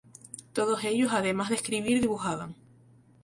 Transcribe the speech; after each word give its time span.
Todos 0.53 0.83
ellos, 0.83 1.11
además 1.13 1.49
de 1.49 1.55
escribir, 1.57 2.01
dibujaban. 2.01 2.55